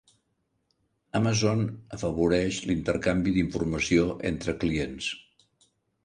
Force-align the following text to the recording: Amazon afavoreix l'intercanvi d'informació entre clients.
Amazon 1.17 1.59
afavoreix 1.97 2.61
l'intercanvi 2.71 3.33
d'informació 3.35 4.07
entre 4.31 4.55
clients. 4.65 5.11